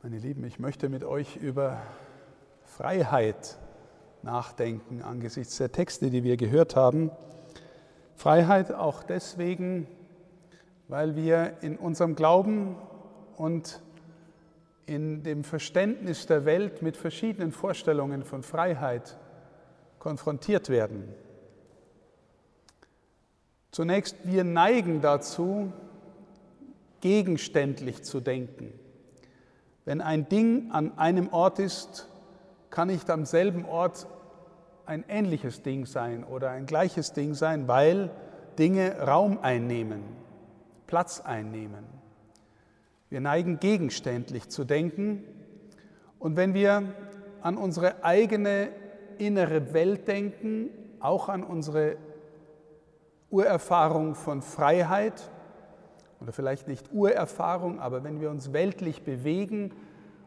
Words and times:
Meine 0.00 0.18
Lieben, 0.18 0.44
ich 0.44 0.60
möchte 0.60 0.88
mit 0.88 1.02
euch 1.02 1.34
über 1.38 1.82
Freiheit 2.62 3.58
nachdenken 4.22 5.02
angesichts 5.02 5.56
der 5.56 5.72
Texte, 5.72 6.08
die 6.08 6.22
wir 6.22 6.36
gehört 6.36 6.76
haben. 6.76 7.10
Freiheit 8.14 8.72
auch 8.72 9.02
deswegen, 9.02 9.88
weil 10.86 11.16
wir 11.16 11.54
in 11.62 11.76
unserem 11.76 12.14
Glauben 12.14 12.76
und 13.36 13.82
in 14.86 15.24
dem 15.24 15.42
Verständnis 15.42 16.26
der 16.26 16.44
Welt 16.44 16.80
mit 16.80 16.96
verschiedenen 16.96 17.50
Vorstellungen 17.50 18.22
von 18.22 18.44
Freiheit 18.44 19.18
konfrontiert 19.98 20.68
werden. 20.68 21.12
Zunächst, 23.72 24.16
wir 24.22 24.44
neigen 24.44 25.00
dazu, 25.00 25.72
gegenständlich 27.00 28.04
zu 28.04 28.20
denken. 28.20 28.72
Wenn 29.88 30.02
ein 30.02 30.28
Ding 30.28 30.70
an 30.70 30.98
einem 30.98 31.32
Ort 31.32 31.58
ist, 31.58 32.10
kann 32.68 32.88
nicht 32.88 33.08
am 33.08 33.24
selben 33.24 33.64
Ort 33.64 34.06
ein 34.84 35.02
ähnliches 35.08 35.62
Ding 35.62 35.86
sein 35.86 36.24
oder 36.24 36.50
ein 36.50 36.66
gleiches 36.66 37.14
Ding 37.14 37.32
sein, 37.32 37.68
weil 37.68 38.10
Dinge 38.58 39.00
Raum 39.00 39.38
einnehmen, 39.40 40.02
Platz 40.86 41.22
einnehmen. 41.22 41.86
Wir 43.08 43.22
neigen 43.22 43.60
gegenständlich 43.60 44.50
zu 44.50 44.64
denken 44.64 45.24
und 46.18 46.36
wenn 46.36 46.52
wir 46.52 46.82
an 47.40 47.56
unsere 47.56 48.04
eigene 48.04 48.68
innere 49.16 49.72
Welt 49.72 50.06
denken, 50.06 50.68
auch 51.00 51.30
an 51.30 51.42
unsere 51.42 51.96
Urerfahrung 53.30 54.16
von 54.16 54.42
Freiheit, 54.42 55.30
oder 56.20 56.32
vielleicht 56.32 56.68
nicht 56.68 56.92
Urerfahrung, 56.92 57.80
aber 57.80 58.04
wenn 58.04 58.20
wir 58.20 58.30
uns 58.30 58.52
weltlich 58.52 59.02
bewegen 59.02 59.72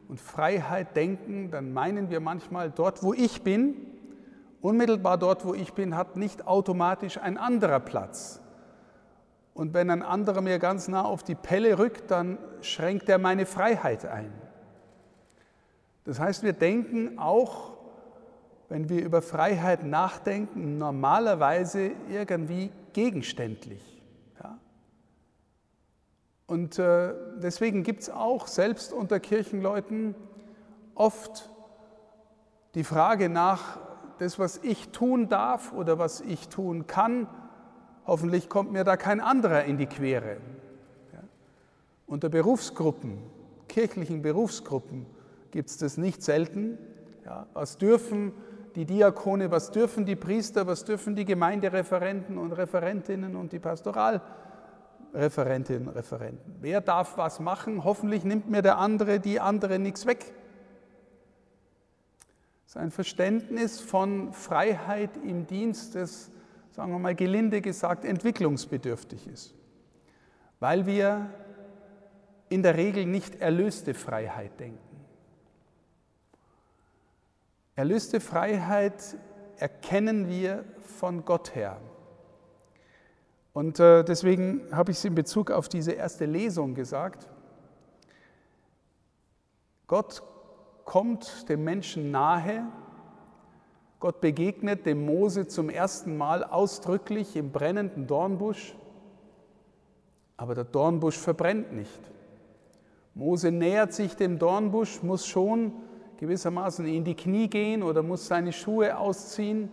und 0.08 0.20
Freiheit 0.20 0.96
denken, 0.96 1.52
dann 1.52 1.74
meinen 1.74 2.10
wir 2.10 2.20
manchmal, 2.20 2.72
dort 2.72 3.04
wo 3.04 3.14
ich 3.14 3.44
bin, 3.44 3.76
unmittelbar 4.62 5.18
dort 5.18 5.46
wo 5.46 5.54
ich 5.54 5.74
bin, 5.74 5.96
hat 5.96 6.16
nicht 6.16 6.48
automatisch 6.48 7.18
ein 7.18 7.38
anderer 7.38 7.80
Platz. 7.80 8.42
Und 9.54 9.74
wenn 9.74 9.90
ein 9.90 10.02
anderer 10.02 10.42
mir 10.42 10.60
ganz 10.60 10.88
nah 10.88 11.04
auf 11.04 11.24
die 11.24 11.36
Pelle 11.36 11.78
rückt, 11.78 12.10
dann 12.10 12.38
schränkt 12.62 13.10
er 13.10 13.18
meine 13.18 13.46
Freiheit 13.46 14.06
ein. 14.06 14.32
Das 16.06 16.20
heißt, 16.20 16.44
wir 16.44 16.54
denken 16.54 17.20
auch, 17.20 17.74
wenn 18.70 18.88
wir 18.90 19.04
über 19.04 19.22
Freiheit 19.22 19.84
nachdenken, 19.86 20.78
normalerweise 20.78 21.92
irgendwie 22.10 22.72
gegenständlich. 22.94 24.01
Und 26.52 26.80
äh, 26.80 27.14
deswegen 27.42 27.82
gibt 27.82 28.02
es 28.02 28.10
auch 28.10 28.46
selbst 28.48 28.92
unter 28.92 29.22
Kirchenleuten 29.22 30.16
oft 30.96 31.50
die 32.76 32.84
Frage 32.84 33.30
nach, 33.30 33.80
das, 34.20 34.38
was 34.38 34.58
ich 34.58 34.90
tun 34.90 35.30
darf 35.30 35.72
oder 35.72 35.98
was 35.98 36.20
ich 36.20 36.50
tun 36.50 36.88
kann, 36.88 37.28
hoffentlich 38.06 38.50
kommt 38.50 38.74
mir 38.74 38.84
da 38.84 38.98
kein 38.98 39.22
anderer 39.22 39.64
in 39.64 39.78
die 39.78 39.86
Quere. 39.86 40.40
Ja. 41.14 41.20
Unter 42.06 42.28
Berufsgruppen, 42.28 43.20
kirchlichen 43.70 44.22
Berufsgruppen 44.22 45.06
gibt 45.52 45.70
es 45.70 45.78
das 45.78 45.96
nicht 45.96 46.22
selten. 46.22 46.78
Ja. 47.24 47.48
Was 47.54 47.78
dürfen 47.78 48.34
die 48.76 48.84
Diakone, 48.84 49.52
was 49.52 49.72
dürfen 49.72 50.06
die 50.06 50.18
Priester, 50.18 50.68
was 50.68 50.84
dürfen 50.84 51.16
die 51.16 51.24
Gemeindereferenten 51.24 52.38
und 52.38 52.52
Referentinnen 52.52 53.38
und 53.38 53.54
die 53.54 53.60
Pastoral? 53.60 54.20
Referentinnen 55.14 55.90
Referenten. 55.90 56.56
Wer 56.62 56.82
darf 56.82 57.18
was 57.18 57.40
machen? 57.40 57.84
Hoffentlich 57.84 58.24
nimmt 58.24 58.50
mir 58.50 58.62
der 58.62 58.78
andere, 58.78 59.20
die 59.20 59.40
andere 59.40 59.80
nichts 59.80 60.06
weg. 60.06 60.34
Das 62.66 62.76
ist 62.76 62.78
ein 62.78 62.92
Verständnis 62.92 63.82
von 63.82 64.32
Freiheit 64.32 65.18
im 65.18 65.46
Dienst, 65.46 65.96
das, 65.96 66.32
sagen 66.72 66.94
wir 66.94 67.00
mal 67.00 67.16
gelinde 67.16 67.62
gesagt, 67.62 68.06
entwicklungsbedürftig 68.06 69.28
ist. 69.28 69.54
Weil 70.62 70.86
wir 70.86 71.30
in 72.48 72.64
der 72.64 72.78
Regel 72.78 73.06
nicht 73.06 73.42
erlöste 73.42 73.94
Freiheit 73.94 74.60
denken. 74.60 74.80
Erlöste 77.76 78.20
Freiheit 78.20 79.18
erkennen 79.58 80.30
wir 80.30 80.64
von 80.82 81.26
Gott 81.26 81.56
her. 81.56 81.80
Und 83.54 83.80
äh, 83.80 84.04
deswegen 84.04 84.62
habe 84.72 84.92
ich 84.92 84.98
es 84.98 85.06
in 85.06 85.16
Bezug 85.16 85.52
auf 85.52 85.68
diese 85.68 85.92
erste 85.92 86.26
Lesung 86.26 86.74
gesagt. 86.74 87.30
Gott 89.88 90.24
kommt 90.86 91.50
dem 91.50 91.64
Menschen 91.64 92.12
nahe. 92.12 92.66
Gott 94.00 94.22
begegnet 94.22 94.86
dem 94.86 95.06
Mose 95.06 95.48
zum 95.48 95.70
ersten 95.70 96.18
Mal 96.18 96.44
ausdrücklich 96.44 97.36
im 97.36 97.52
brennenden 97.52 98.08
Dornbusch. 98.08 98.76
Aber 100.38 100.56
der 100.56 100.64
Dornbusch 100.64 101.18
verbrennt 101.18 101.74
nicht. 101.74 102.00
Mose 103.14 103.52
nähert 103.52 103.92
sich 103.92 104.16
dem 104.16 104.40
Dornbusch, 104.40 105.04
muss 105.04 105.28
schon 105.28 105.74
gewissermaßen 106.18 106.86
in 106.86 107.04
die 107.04 107.16
Knie 107.16 107.50
gehen 107.50 107.84
oder 107.84 108.02
muss 108.02 108.28
seine 108.28 108.54
Schuhe 108.54 108.98
ausziehen 108.98 109.70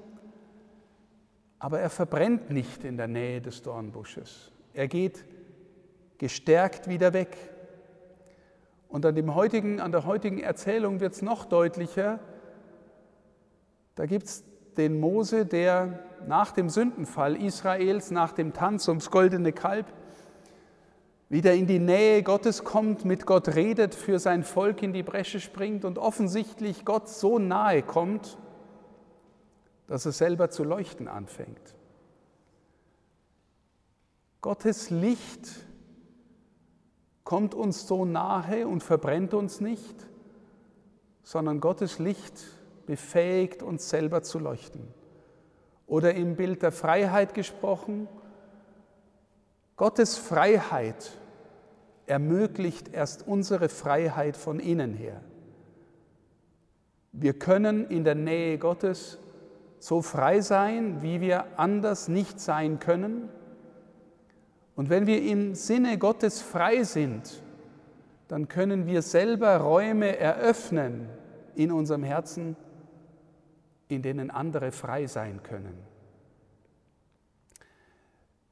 aber 1.59 1.81
er 1.81 1.91
verbrennt 1.91 2.51
nicht 2.51 2.85
in 2.85 2.97
der 2.97 3.09
Nähe 3.09 3.41
des 3.41 3.63
Dornbusches. 3.63 4.53
Er 4.75 4.89
geht 4.89 5.25
gestärkt 6.19 6.89
wieder 6.89 7.13
weg. 7.13 7.37
Und 8.89 9.05
an, 9.05 9.15
dem 9.15 9.35
heutigen, 9.35 9.81
an 9.81 9.93
der 9.93 10.07
heutigen 10.07 10.41
Erzählung 10.41 11.01
wird 11.01 11.15
es 11.15 11.23
noch 11.23 11.45
deutlicher. 11.45 12.21
Da 13.95 14.07
gibt 14.07 14.27
es 14.27 14.45
den 14.77 15.01
Mose, 15.01 15.45
der 15.45 15.99
nach 16.27 16.53
dem 16.53 16.69
Sündenfall 16.69 17.37
Israels, 17.37 18.11
nach 18.11 18.33
dem 18.33 18.53
Tanz 18.53 18.89
ums 18.89 19.11
goldene 19.11 19.53
Kalb, 19.53 19.87
wieder 21.29 21.53
in 21.53 21.67
die 21.67 21.79
Nähe 21.79 22.23
Gottes 22.23 22.65
kommt, 22.65 23.05
mit 23.05 23.27
Gott 23.27 23.55
redet, 23.55 23.95
für 23.95 24.19
sein 24.19 24.45
Volk 24.45 24.83
in 24.83 24.93
die 24.93 25.03
Bresche 25.03 25.41
springt 25.41 25.85
und 25.85 25.99
offensichtlich 25.99 26.87
Gott 26.87 27.09
so 27.09 27.39
nahe 27.39 27.83
kommt, 27.83 28.39
dass 29.89 30.07
er 30.07 30.13
selber 30.13 30.51
zu 30.51 30.63
leuchten 30.63 31.09
anfängt. 31.09 31.75
Gottes 34.41 34.91
Licht 34.91 35.49
kommt 37.25 37.55
uns 37.55 37.89
so 37.89 38.05
nahe 38.05 38.69
und 38.69 38.83
verbrennt 38.83 39.35
uns 39.35 39.61
nicht, 39.61 40.07
sondern 41.23 41.61
Gottes 41.61 41.99
Licht 41.99 42.45
befähigt 42.87 43.63
uns 43.63 43.89
selber 43.89 44.23
zu 44.23 44.39
leuchten. 44.39 44.87
Oder 45.87 46.15
im 46.15 46.37
Bild 46.37 46.63
der 46.63 46.73
Freiheit 46.73 47.35
gesprochen, 47.35 48.09
Gottes 49.77 50.17
Freiheit 50.17 51.13
ermöglicht 52.07 52.89
erst 52.89 53.27
unsere 53.27 53.69
Freiheit 53.69 54.37
von 54.37 54.61
innen 54.61 54.95
her. 54.95 55.23
Wir 57.13 57.39
können 57.39 57.89
in 57.89 58.05
der 58.05 58.15
Nähe 58.15 58.59
Gottes 58.59 59.19
so 59.79 60.03
frei 60.03 60.41
sein, 60.41 61.03
wie 61.03 61.21
wir 61.21 61.59
anders 61.59 62.09
nicht 62.09 62.41
sein 62.41 62.79
können. 62.79 63.29
Und 64.75 64.91
wenn 64.91 65.07
wir 65.07 65.23
im 65.23 65.55
Sinne 65.55 65.99
Gottes 65.99 66.41
frei 66.41 66.83
sind, 66.83 67.43
dann 68.29 68.49
können 68.49 68.87
wir 68.87 69.03
selber 69.03 69.57
Räume 69.57 70.19
eröffnen 70.19 71.09
in 71.55 71.73
unserem 71.73 72.03
Herzen, 72.03 72.57
in 73.89 74.03
denen 74.03 74.31
andere 74.31 74.71
frei 74.71 75.07
sein 75.07 75.43
können. 75.43 75.75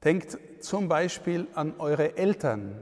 Denkt 0.03 0.39
zum 0.61 0.89
Beispiel 0.89 1.47
an 1.55 1.75
eure 1.79 2.17
Eltern, 2.17 2.77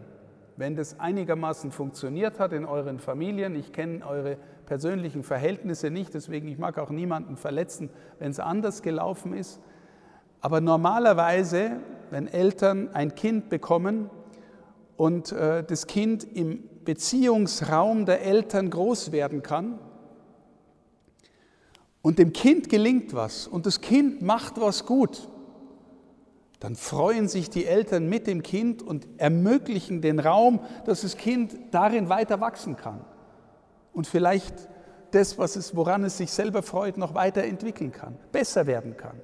wenn 0.57 0.77
das 0.77 1.01
einigermaßen 1.01 1.73
funktioniert 1.73 2.39
hat 2.39 2.53
in 2.53 2.65
euren 2.65 2.99
Familien. 2.99 3.57
Ich 3.57 3.73
kenne 3.73 4.07
eure 4.07 4.37
persönlichen 4.67 5.23
Verhältnisse 5.23 5.91
nicht, 5.91 6.15
deswegen 6.15 6.49
ich 6.49 6.59
mag 6.59 6.79
auch 6.79 6.91
niemanden 6.91 7.37
verletzen, 7.37 7.91
wenn 8.19 8.31
es 8.31 8.41
anders 8.41 8.83
gelaufen 8.83 9.35
ist. 9.35 9.61
Aber 10.41 10.61
normalerweise, 10.61 11.81
wenn 12.11 12.29
Eltern 12.29 12.91
ein 12.93 13.15
Kind 13.15 13.49
bekommen 13.49 14.11
und 14.97 15.33
äh, 15.33 15.65
das 15.65 15.87
Kind 15.87 16.25
im 16.25 16.63
Beziehungsraum 16.85 18.05
der 18.05 18.23
Eltern 18.23 18.71
groß 18.71 19.11
werden 19.11 19.43
kann 19.43 19.79
und 22.03 22.19
dem 22.19 22.33
Kind 22.33 22.69
gelingt 22.69 23.15
was 23.15 23.47
und 23.47 23.67
das 23.67 23.81
Kind 23.81 24.23
macht 24.23 24.61
was 24.61 24.85
gut, 24.85 25.29
dann 26.65 26.77
freuen 26.77 27.29
sich 27.29 27.51
die 27.51 27.67
Eltern 27.67 28.09
mit 28.09 28.27
dem 28.27 28.43
Kind 28.43 28.83
und 28.83 29.07
ermöglichen 29.19 30.01
den 30.01 30.19
Raum, 30.19 30.61
dass 30.87 31.03
das 31.03 31.19
Kind 31.19 31.55
darin 31.73 32.09
weiter 32.09 32.41
wachsen 32.41 32.79
kann 32.79 33.05
und 33.93 34.07
vielleicht 34.07 34.55
das, 35.11 35.37
was 35.37 35.57
es, 35.57 35.77
woran 35.77 36.05
es 36.05 36.17
sich 36.17 36.33
selber 36.33 36.63
freut, 36.63 36.97
noch 36.97 37.15
weiterentwickeln 37.15 37.93
kann, 37.93 38.17
besser 38.33 38.67
werden 38.67 38.97
kann. 38.97 39.21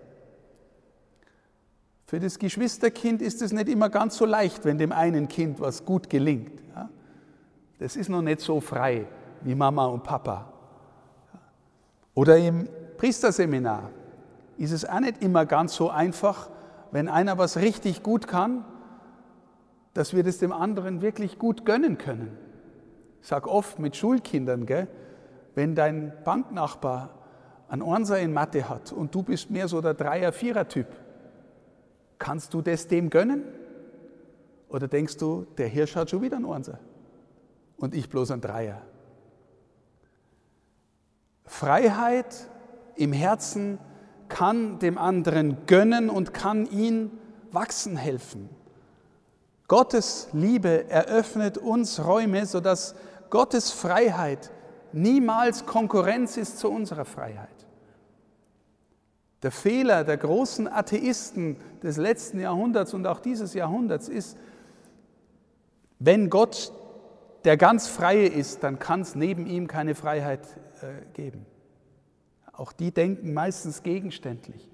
Für 2.05 2.21
das 2.21 2.39
Geschwisterkind 2.39 3.23
ist 3.23 3.41
es 3.41 3.55
nicht 3.55 3.71
immer 3.71 3.89
ganz 3.89 4.19
so 4.19 4.27
leicht, 4.27 4.67
wenn 4.67 4.77
dem 4.77 4.93
einen 4.93 5.27
Kind 5.27 5.61
was 5.61 5.87
gut 5.87 6.11
gelingt. 6.11 6.61
Das 7.79 7.97
ist 7.97 8.11
noch 8.11 8.21
nicht 8.21 8.43
so 8.43 8.61
frei, 8.61 9.07
wie 9.41 9.55
Mama 9.55 9.87
und 9.87 10.03
Papa. 10.03 10.53
Oder 12.13 12.37
im 12.37 12.69
Priesterseminar 12.99 13.89
ist 14.59 14.73
es 14.73 14.85
auch 14.85 15.01
nicht 15.01 15.23
immer 15.23 15.47
ganz 15.47 15.75
so 15.75 15.89
einfach, 15.89 16.51
wenn 16.93 17.09
einer 17.09 17.39
was 17.39 17.57
richtig 17.57 18.03
gut 18.03 18.27
kann, 18.27 18.65
dass 19.95 20.15
wir 20.15 20.23
das 20.23 20.39
dem 20.39 20.53
anderen 20.53 21.03
wirklich 21.03 21.39
gut 21.39 21.65
gönnen 21.65 21.99
können. 21.99 22.37
Ich 23.21 23.29
sage 23.29 23.51
oft 23.51 23.79
mit 23.79 23.97
Schulkindern, 23.97 24.67
gell, 24.67 24.89
wenn 25.55 25.75
dein 25.75 26.13
Banknachbar 26.25 27.11
ein 27.69 27.83
Einser 27.83 28.19
in 28.19 28.33
Mathe 28.33 28.69
hat 28.69 28.93
und 28.93 29.15
du 29.15 29.23
bist 29.23 29.51
mehr 29.51 29.69
so 29.69 29.81
der 29.81 29.95
Dreier-, 29.95 30.33
Vierer-Typ, 30.33 30.87
kannst 32.19 32.55
du 32.55 32.63
das 32.63 32.89
dem 32.89 33.11
gönnen? 33.11 33.45
Oder 34.69 34.89
denkst 34.89 35.17
du, 35.17 35.47
der 35.59 35.67
Hirsch 35.67 35.97
hat 35.97 36.11
schon 36.11 36.23
wieder 36.23 36.37
ein 36.37 36.47
Einser 36.47 36.79
und 37.77 37.95
ich 37.95 38.09
bloß 38.09 38.31
ein 38.31 38.41
Dreier? 38.41 38.83
Freiheit 41.45 42.49
im 42.95 43.13
Herzen 43.13 43.79
kann 44.31 44.79
dem 44.79 44.97
anderen 44.97 45.67
gönnen 45.67 46.09
und 46.09 46.32
kann 46.32 46.65
ihn 46.71 47.11
wachsen 47.53 47.99
helfen. 47.99 48.49
Gottes 49.69 50.29
Liebe 50.32 50.88
eröffnet 50.88 51.59
uns 51.59 52.05
Räume, 52.05 52.47
sodass 52.47 52.94
Gottes 53.29 53.71
Freiheit 53.71 54.50
niemals 54.93 55.67
Konkurrenz 55.67 56.37
ist 56.37 56.59
zu 56.59 56.71
unserer 56.71 57.05
Freiheit. 57.05 57.49
Der 59.43 59.53
Fehler 59.53 60.05
der 60.05 60.17
großen 60.17 60.67
Atheisten 60.67 61.56
des 61.82 61.97
letzten 61.97 62.41
Jahrhunderts 62.41 62.94
und 62.94 63.06
auch 63.06 63.21
dieses 63.21 63.55
Jahrhunderts 63.55 64.09
ist, 64.09 64.37
wenn 65.99 66.31
Gott 66.31 66.73
der 67.44 67.56
ganz 67.56 67.87
Freie 67.87 68.27
ist, 68.27 68.62
dann 68.62 68.79
kann 68.79 69.00
es 69.00 69.15
neben 69.15 69.47
ihm 69.47 69.67
keine 69.67 69.94
Freiheit 69.94 70.47
äh, 70.82 71.05
geben. 71.15 71.47
Auch 72.52 72.73
die 72.73 72.93
denken 72.93 73.32
meistens 73.32 73.82
gegenständlich. 73.82 74.69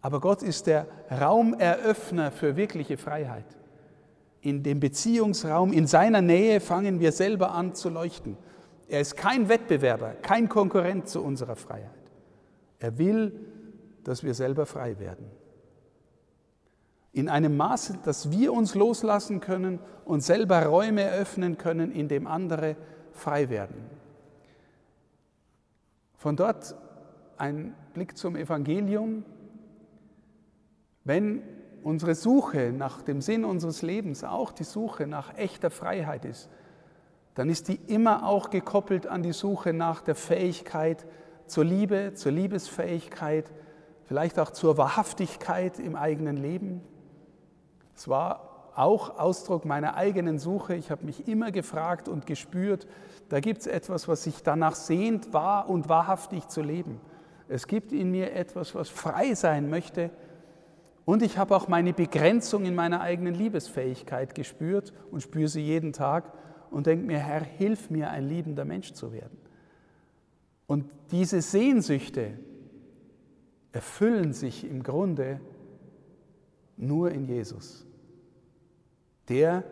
Aber 0.00 0.20
Gott 0.20 0.42
ist 0.42 0.66
der 0.66 0.86
Raumeröffner 1.10 2.30
für 2.30 2.56
wirkliche 2.56 2.96
Freiheit. 2.96 3.46
In 4.40 4.62
dem 4.62 4.78
Beziehungsraum, 4.78 5.72
in 5.72 5.86
seiner 5.86 6.22
Nähe 6.22 6.60
fangen 6.60 7.00
wir 7.00 7.10
selber 7.10 7.52
an 7.52 7.74
zu 7.74 7.88
leuchten. 7.88 8.36
Er 8.88 9.00
ist 9.00 9.16
kein 9.16 9.48
Wettbewerber, 9.48 10.10
kein 10.22 10.48
Konkurrent 10.48 11.08
zu 11.08 11.22
unserer 11.22 11.56
Freiheit. 11.56 11.90
Er 12.78 12.98
will, 12.98 13.32
dass 14.04 14.22
wir 14.22 14.34
selber 14.34 14.66
frei 14.66 14.98
werden. 15.00 15.26
In 17.12 17.28
einem 17.28 17.56
Maße, 17.56 17.98
dass 18.04 18.30
wir 18.30 18.52
uns 18.52 18.74
loslassen 18.74 19.40
können 19.40 19.80
und 20.04 20.20
selber 20.20 20.64
Räume 20.66 21.02
eröffnen 21.02 21.58
können, 21.58 21.90
in 21.90 22.06
dem 22.06 22.26
andere 22.26 22.76
frei 23.10 23.48
werden. 23.48 23.90
Von 26.14 26.36
dort 26.36 26.76
ein 27.38 27.74
Blick 27.94 28.16
zum 28.16 28.36
Evangelium. 28.36 29.24
Wenn 31.04 31.42
unsere 31.82 32.14
Suche 32.14 32.72
nach 32.72 33.02
dem 33.02 33.20
Sinn 33.20 33.44
unseres 33.44 33.82
Lebens 33.82 34.24
auch 34.24 34.52
die 34.52 34.64
Suche 34.64 35.06
nach 35.06 35.36
echter 35.36 35.70
Freiheit 35.70 36.24
ist, 36.24 36.48
dann 37.34 37.50
ist 37.50 37.68
die 37.68 37.78
immer 37.86 38.26
auch 38.26 38.50
gekoppelt 38.50 39.06
an 39.06 39.22
die 39.22 39.32
Suche 39.32 39.72
nach 39.72 40.00
der 40.00 40.14
Fähigkeit 40.14 41.06
zur 41.46 41.64
Liebe, 41.64 42.14
zur 42.14 42.32
Liebesfähigkeit, 42.32 43.52
vielleicht 44.04 44.38
auch 44.38 44.50
zur 44.50 44.78
Wahrhaftigkeit 44.78 45.78
im 45.78 45.96
eigenen 45.96 46.36
Leben. 46.36 46.80
Es 47.94 48.08
war 48.08 48.70
auch 48.74 49.18
Ausdruck 49.18 49.64
meiner 49.64 49.96
eigenen 49.96 50.38
Suche. 50.38 50.74
Ich 50.74 50.90
habe 50.90 51.04
mich 51.04 51.28
immer 51.28 51.50
gefragt 51.50 52.08
und 52.08 52.26
gespürt, 52.26 52.86
da 53.28 53.40
gibt 53.40 53.60
es 53.60 53.66
etwas, 53.66 54.06
was 54.06 54.22
sich 54.22 54.42
danach 54.42 54.74
sehnt, 54.74 55.32
wahr 55.32 55.68
und 55.68 55.88
wahrhaftig 55.88 56.48
zu 56.48 56.62
leben. 56.62 57.00
Es 57.48 57.66
gibt 57.66 57.92
in 57.92 58.10
mir 58.10 58.32
etwas, 58.32 58.74
was 58.74 58.88
frei 58.88 59.34
sein 59.34 59.70
möchte. 59.70 60.10
Und 61.04 61.22
ich 61.22 61.38
habe 61.38 61.54
auch 61.54 61.68
meine 61.68 61.92
Begrenzung 61.92 62.64
in 62.64 62.74
meiner 62.74 63.00
eigenen 63.00 63.34
Liebesfähigkeit 63.34 64.34
gespürt 64.34 64.92
und 65.10 65.22
spüre 65.22 65.48
sie 65.48 65.62
jeden 65.62 65.92
Tag 65.92 66.32
und 66.70 66.86
denke 66.86 67.06
mir, 67.06 67.18
Herr, 67.18 67.42
hilf 67.42 67.90
mir, 67.90 68.10
ein 68.10 68.28
liebender 68.28 68.64
Mensch 68.64 68.92
zu 68.92 69.12
werden. 69.12 69.38
Und 70.66 70.90
diese 71.12 71.40
Sehnsüchte 71.40 72.32
erfüllen 73.70 74.32
sich 74.32 74.68
im 74.68 74.82
Grunde 74.82 75.40
nur 76.76 77.12
in 77.12 77.24
Jesus. 77.26 77.86
Der, 79.28 79.64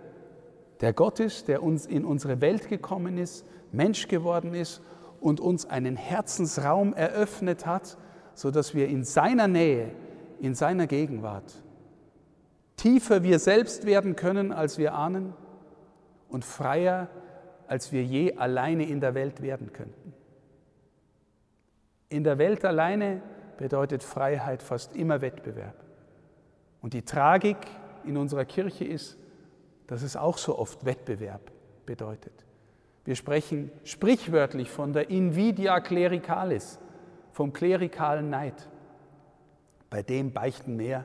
der 0.81 0.93
Gott 0.93 1.19
ist, 1.19 1.49
der 1.49 1.63
uns 1.63 1.87
in 1.87 2.05
unsere 2.05 2.41
Welt 2.41 2.69
gekommen 2.69 3.19
ist, 3.19 3.45
Mensch 3.73 4.07
geworden 4.07 4.55
ist 4.55 4.81
und 5.25 5.41
uns 5.41 5.65
einen 5.65 5.97
Herzensraum 5.97 6.93
eröffnet 6.93 7.65
hat, 7.65 7.97
sodass 8.35 8.75
wir 8.75 8.89
in 8.89 9.05
seiner 9.05 9.49
Nähe, 9.49 9.91
in 10.39 10.55
seiner 10.55 10.87
Gegenwart 10.87 11.63
tiefer 12.77 13.23
wir 13.23 13.39
selbst 13.39 13.87
werden 13.87 14.17
können, 14.17 14.53
als 14.53 14.77
wir 14.77 14.93
ahnen 14.93 15.33
und 16.29 16.45
freier, 16.45 17.09
als 17.69 17.91
wir 17.91 18.05
je 18.05 18.35
alleine 18.37 18.87
in 18.87 19.01
der 19.01 19.15
Welt 19.15 19.41
werden 19.41 19.73
könnten. 19.73 20.13
In 22.11 22.23
der 22.23 22.37
Welt 22.37 22.63
alleine 22.63 23.23
bedeutet 23.57 24.03
Freiheit 24.03 24.63
fast 24.63 24.95
immer 24.95 25.23
Wettbewerb. 25.23 25.83
Und 26.83 26.93
die 26.93 27.03
Tragik 27.03 27.57
in 28.05 28.19
unserer 28.19 28.45
Kirche 28.45 28.85
ist, 28.85 29.17
dass 29.87 30.03
es 30.03 30.17
auch 30.19 30.37
so 30.37 30.59
oft 30.59 30.85
Wettbewerb 30.85 31.51
bedeutet. 31.87 32.44
Wir 33.05 33.17
sprechen 33.17 33.71
sprichwörtlich 33.85 34.71
von 34.71 34.93
der 34.93 35.11
Invidia 35.11 35.81
clericalis, 35.81 36.79
vom 37.33 37.53
klerikalen 37.53 38.31
Neid. 38.31 38.69
Bei 39.91 40.03
dem 40.03 40.33
beichten 40.33 40.77
mehr, 40.77 41.05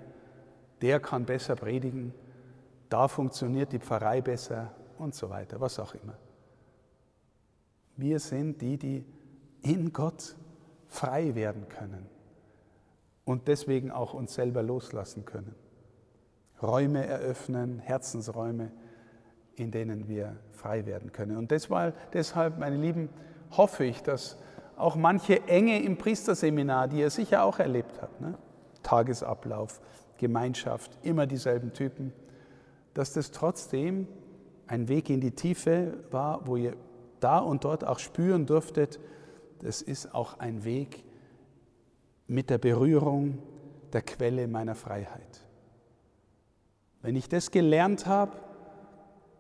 der 0.81 0.99
kann 0.99 1.25
besser 1.25 1.55
predigen, 1.55 2.13
da 2.89 3.07
funktioniert 3.07 3.71
die 3.73 3.79
Pfarrei 3.79 4.21
besser 4.21 4.73
und 4.97 5.13
so 5.13 5.29
weiter, 5.29 5.59
was 5.59 5.77
auch 5.79 5.93
immer. 5.93 6.17
Wir 7.97 8.19
sind 8.19 8.61
die, 8.61 8.77
die 8.77 9.05
in 9.61 9.91
Gott 9.91 10.35
frei 10.87 11.35
werden 11.35 11.67
können 11.67 12.07
und 13.25 13.47
deswegen 13.47 13.91
auch 13.91 14.13
uns 14.13 14.33
selber 14.33 14.63
loslassen 14.63 15.25
können. 15.25 15.53
Räume 16.63 17.05
eröffnen, 17.05 17.79
Herzensräume 17.79 18.71
in 19.59 19.71
denen 19.71 20.07
wir 20.07 20.35
frei 20.51 20.85
werden 20.85 21.11
können. 21.11 21.37
Und 21.37 21.51
deshalb, 21.51 22.57
meine 22.59 22.77
Lieben, 22.77 23.09
hoffe 23.51 23.83
ich, 23.85 24.01
dass 24.01 24.37
auch 24.77 24.95
manche 24.95 25.47
Enge 25.47 25.81
im 25.81 25.97
Priesterseminar, 25.97 26.87
die 26.87 26.99
ihr 26.99 27.09
sicher 27.09 27.43
auch 27.43 27.59
erlebt 27.59 28.01
habt, 28.01 28.21
ne? 28.21 28.37
Tagesablauf, 28.83 29.81
Gemeinschaft, 30.17 30.97
immer 31.03 31.27
dieselben 31.27 31.73
Typen, 31.73 32.13
dass 32.93 33.13
das 33.13 33.31
trotzdem 33.31 34.07
ein 34.67 34.87
Weg 34.87 35.09
in 35.09 35.19
die 35.19 35.31
Tiefe 35.31 35.95
war, 36.11 36.47
wo 36.47 36.55
ihr 36.55 36.75
da 37.19 37.39
und 37.39 37.65
dort 37.65 37.85
auch 37.85 37.99
spüren 37.99 38.45
durftet, 38.45 38.99
das 39.59 39.81
ist 39.81 40.13
auch 40.13 40.39
ein 40.39 40.63
Weg 40.63 41.03
mit 42.27 42.49
der 42.49 42.57
Berührung 42.57 43.39
der 43.91 44.01
Quelle 44.01 44.47
meiner 44.47 44.75
Freiheit. 44.75 45.45
Wenn 47.01 47.15
ich 47.15 47.27
das 47.27 47.51
gelernt 47.51 48.05
habe, 48.05 48.37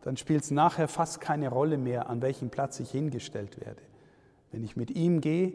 dann 0.01 0.17
spielt 0.17 0.43
es 0.43 0.51
nachher 0.51 0.87
fast 0.87 1.19
keine 1.21 1.49
Rolle 1.49 1.77
mehr, 1.77 2.09
an 2.09 2.21
welchem 2.21 2.49
Platz 2.49 2.79
ich 2.79 2.91
hingestellt 2.91 3.59
werde. 3.59 3.81
Wenn 4.51 4.63
ich 4.63 4.75
mit 4.75 4.91
ihm 4.91 5.21
gehe, 5.21 5.53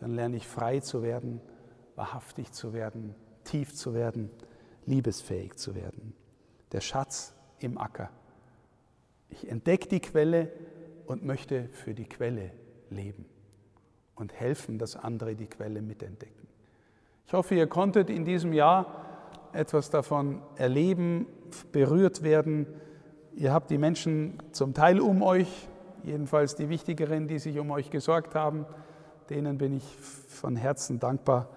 dann 0.00 0.12
lerne 0.12 0.36
ich 0.36 0.46
frei 0.46 0.80
zu 0.80 1.02
werden, 1.02 1.40
wahrhaftig 1.96 2.52
zu 2.52 2.72
werden, 2.72 3.14
tief 3.44 3.74
zu 3.74 3.94
werden, 3.94 4.30
liebesfähig 4.86 5.56
zu 5.56 5.74
werden. 5.74 6.14
Der 6.72 6.80
Schatz 6.80 7.34
im 7.60 7.78
Acker. 7.78 8.10
Ich 9.28 9.48
entdecke 9.48 9.88
die 9.88 10.00
Quelle 10.00 10.52
und 11.06 11.24
möchte 11.24 11.68
für 11.68 11.94
die 11.94 12.08
Quelle 12.08 12.50
leben 12.90 13.24
und 14.14 14.32
helfen, 14.32 14.78
dass 14.78 14.96
andere 14.96 15.34
die 15.34 15.46
Quelle 15.46 15.82
mitentdecken. 15.82 16.48
Ich 17.26 17.32
hoffe, 17.32 17.54
ihr 17.54 17.66
konntet 17.66 18.10
in 18.10 18.24
diesem 18.24 18.52
Jahr 18.52 19.04
etwas 19.52 19.90
davon 19.90 20.42
erleben, 20.56 21.26
berührt 21.72 22.22
werden, 22.22 22.66
Ihr 23.34 23.52
habt 23.52 23.70
die 23.70 23.78
Menschen 23.78 24.38
zum 24.52 24.74
Teil 24.74 25.00
um 25.00 25.22
euch, 25.22 25.68
jedenfalls 26.04 26.54
die 26.54 26.68
Wichtigeren, 26.68 27.28
die 27.28 27.38
sich 27.38 27.58
um 27.58 27.70
euch 27.70 27.90
gesorgt 27.90 28.34
haben. 28.34 28.66
Denen 29.30 29.56
bin 29.56 29.72
ich 29.72 29.84
von 30.28 30.56
Herzen 30.56 30.98
dankbar 30.98 31.48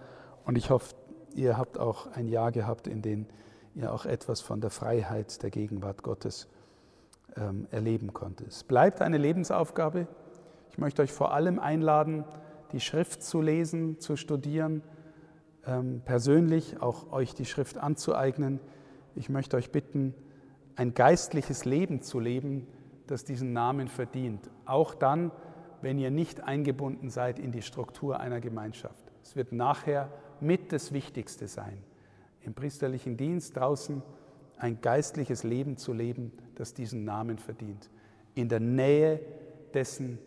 und 0.45 0.57
ich 0.57 0.69
hoffe, 0.69 0.95
ihr 1.33 1.57
habt 1.57 1.77
auch 1.77 2.07
ein 2.13 2.27
Jahr 2.27 2.51
gehabt, 2.51 2.87
in 2.87 3.01
dem 3.01 3.25
ihr 3.73 3.93
auch 3.93 4.05
etwas 4.05 4.39
von 4.39 4.61
der 4.61 4.69
Freiheit 4.69 5.43
der 5.43 5.49
Gegenwart 5.49 6.01
Gottes 6.01 6.47
ähm, 7.35 7.67
erleben 7.71 8.13
konntet. 8.13 8.47
Es 8.47 8.63
bleibt 8.63 9.01
eine 9.01 9.17
Lebensaufgabe. 9.17 10.07
Ich 10.69 10.77
möchte 10.77 11.01
euch 11.01 11.11
vor 11.11 11.33
allem 11.33 11.59
einladen, 11.59 12.23
die 12.71 12.79
Schrift 12.79 13.21
zu 13.21 13.41
lesen, 13.41 13.99
zu 13.99 14.15
studieren, 14.15 14.81
ähm, 15.65 16.01
persönlich 16.05 16.81
auch 16.81 17.11
euch 17.11 17.33
die 17.33 17.45
Schrift 17.45 17.77
anzueignen. 17.77 18.61
Ich 19.15 19.29
möchte 19.29 19.57
euch 19.57 19.71
bitten, 19.71 20.13
ein 20.75 20.93
geistliches 20.93 21.65
Leben 21.65 22.01
zu 22.01 22.19
leben, 22.19 22.67
das 23.07 23.23
diesen 23.23 23.53
Namen 23.53 23.87
verdient. 23.87 24.49
Auch 24.65 24.93
dann, 24.93 25.31
wenn 25.81 25.99
ihr 25.99 26.11
nicht 26.11 26.41
eingebunden 26.41 27.09
seid 27.09 27.39
in 27.39 27.51
die 27.51 27.61
Struktur 27.61 28.19
einer 28.19 28.41
Gemeinschaft. 28.41 29.11
Es 29.23 29.35
wird 29.35 29.51
nachher 29.51 30.11
mit 30.39 30.71
das 30.71 30.91
Wichtigste 30.91 31.47
sein, 31.47 31.77
im 32.41 32.53
priesterlichen 32.53 33.17
Dienst 33.17 33.55
draußen 33.55 34.01
ein 34.57 34.81
geistliches 34.81 35.43
Leben 35.43 35.77
zu 35.77 35.93
leben, 35.93 36.31
das 36.55 36.73
diesen 36.73 37.03
Namen 37.03 37.37
verdient, 37.37 37.89
in 38.35 38.49
der 38.49 38.59
Nähe 38.59 39.19
dessen, 39.73 40.19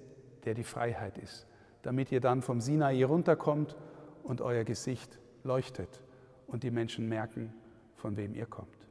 der 0.45 0.55
die 0.55 0.65
Freiheit 0.65 1.19
ist, 1.19 1.47
damit 1.83 2.13
ihr 2.13 2.21
dann 2.21 2.43
vom 2.43 2.61
Sinai 2.61 3.05
runterkommt 3.05 3.77
und 4.23 4.41
euer 4.41 4.65
Gesicht 4.65 5.19
leuchtet 5.45 6.03
und 6.47 6.63
die 6.63 6.71
Menschen 6.71 7.09
merken, 7.09 7.53
von 7.97 8.17
wem 8.17 8.35
ihr 8.35 8.47
kommt. 8.47 8.89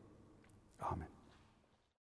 Amen. 0.80 1.17